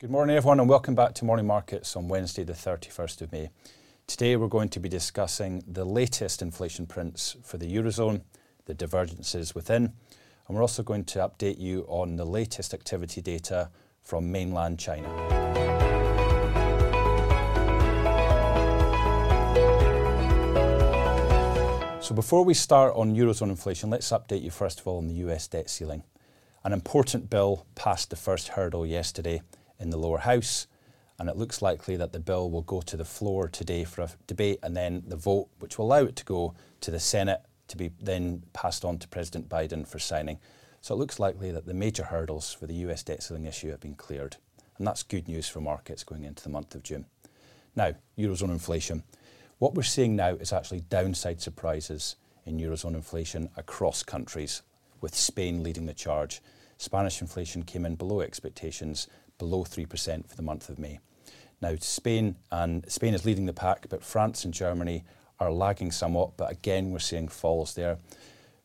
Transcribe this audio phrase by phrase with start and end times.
[0.00, 3.50] Good morning, everyone, and welcome back to Morning Markets on Wednesday, the 31st of May.
[4.06, 8.22] Today, we're going to be discussing the latest inflation prints for the Eurozone,
[8.64, 9.92] the divergences within,
[10.48, 13.68] and we're also going to update you on the latest activity data
[14.00, 15.06] from mainland China.
[22.00, 25.14] So, before we start on Eurozone inflation, let's update you first of all on the
[25.26, 25.46] U.S.
[25.46, 26.04] debt ceiling.
[26.64, 29.42] An important bill passed the first hurdle yesterday
[29.80, 30.68] in the lower house,
[31.18, 34.10] and it looks likely that the bill will go to the floor today for a
[34.26, 37.76] debate and then the vote, which will allow it to go to the Senate to
[37.76, 40.38] be then passed on to President Biden for signing.
[40.80, 43.02] So it looks likely that the major hurdles for the U.S.
[43.02, 44.36] debt ceiling issue have been cleared,
[44.78, 47.06] and that's good news for markets going into the month of June.
[47.76, 49.02] Now, Eurozone inflation.
[49.58, 52.16] What we're seeing now is actually downside surprises
[52.46, 54.62] in Eurozone inflation across countries,
[55.02, 56.40] with Spain leading the charge.
[56.80, 60.98] Spanish inflation came in below expectations, below 3% for the month of May.
[61.60, 65.04] Now, Spain and Spain is leading the pack, but France and Germany
[65.38, 67.98] are lagging somewhat, but again, we're seeing falls there.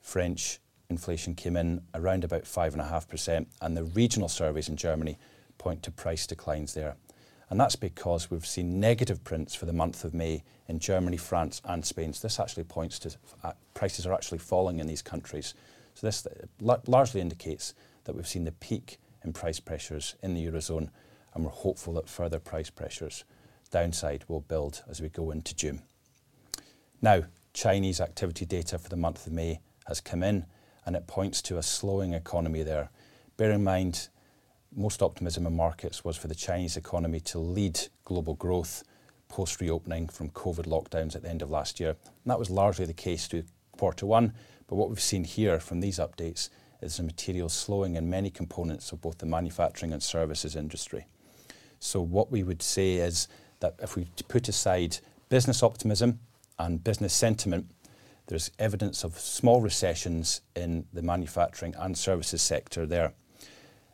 [0.00, 5.18] French inflation came in around about 5.5%, and the regional surveys in Germany
[5.58, 6.94] point to price declines there.
[7.50, 11.60] And that's because we've seen negative prints for the month of May in Germany, France,
[11.64, 12.12] and Spain.
[12.12, 15.54] So this actually points to uh, prices are actually falling in these countries.
[15.94, 17.74] So this uh, largely indicates
[18.04, 20.90] that we've seen the peak in price pressures in the Eurozone,
[21.34, 23.24] and we're hopeful that further price pressures
[23.70, 25.82] downside will build as we go into June.
[27.02, 30.46] Now, Chinese activity data for the month of May has come in,
[30.86, 32.90] and it points to a slowing economy there.
[33.36, 34.08] Bear in mind,
[34.74, 38.82] most optimism in markets was for the Chinese economy to lead global growth
[39.28, 41.96] post-reopening from COVID lockdowns at the end of last year.
[42.26, 44.32] That was largely the case through quarter one,
[44.66, 46.50] but what we've seen here from these updates
[46.84, 51.06] is a material slowing in many components of both the manufacturing and services industry.
[51.78, 53.28] So what we would say is
[53.60, 56.20] that if we put aside business optimism
[56.58, 57.70] and business sentiment,
[58.26, 63.12] there's evidence of small recessions in the manufacturing and services sector there.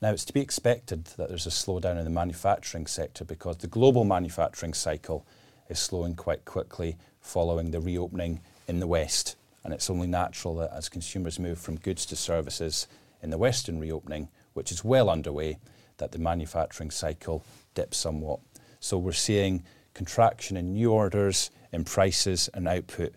[0.00, 3.66] Now, it's to be expected that there's a slowdown in the manufacturing sector because the
[3.66, 5.26] global manufacturing cycle
[5.68, 10.72] is slowing quite quickly following the reopening in the West, and it's only natural that
[10.72, 12.86] as consumers move from goods to services
[13.22, 15.58] in the Western reopening, which is well underway,
[15.96, 18.40] that the manufacturing cycle dips somewhat.
[18.80, 19.64] So we're seeing
[19.94, 23.14] contraction in new orders, in prices and output,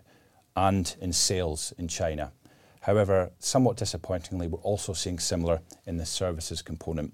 [0.55, 2.31] and in sales in China.
[2.81, 7.13] However, somewhat disappointingly, we're also seeing similar in the services component.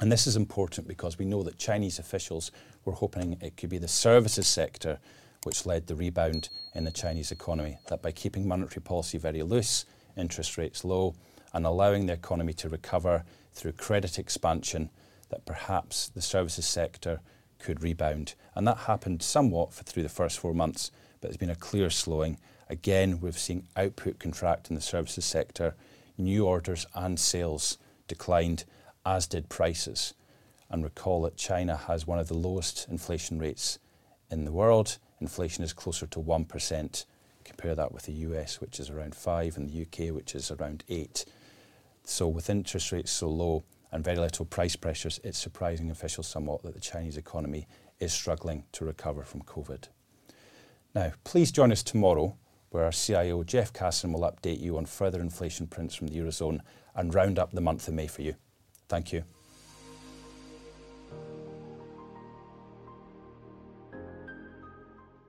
[0.00, 2.50] And this is important because we know that Chinese officials
[2.84, 4.98] were hoping it could be the services sector
[5.44, 7.78] which led the rebound in the Chinese economy.
[7.88, 9.84] That by keeping monetary policy very loose,
[10.16, 11.14] interest rates low,
[11.52, 14.90] and allowing the economy to recover through credit expansion,
[15.28, 17.20] that perhaps the services sector
[17.58, 18.34] could rebound.
[18.54, 22.38] And that happened somewhat through the first four months, but there's been a clear slowing.
[22.68, 25.74] Again, we've seen output contract in the services sector.
[26.18, 28.64] New orders and sales declined,
[29.04, 30.14] as did prices.
[30.70, 33.78] And recall that China has one of the lowest inflation rates
[34.30, 34.98] in the world.
[35.22, 37.04] Inflation is closer to 1%.
[37.44, 40.82] Compare that with the U.S., which is around 5, and the U.K., which is around
[40.88, 41.24] 8.
[42.02, 43.62] So, with interest rates so low
[43.92, 47.68] and very little price pressures, it's surprising officials somewhat that the Chinese economy
[48.00, 49.84] is struggling to recover from COVID.
[50.92, 52.36] Now, please join us tomorrow,
[52.70, 56.60] where our CIO, Jeff Kassen, will update you on further inflation prints from the Eurozone
[56.96, 58.34] and round up the month of May for you.
[58.88, 59.22] Thank you.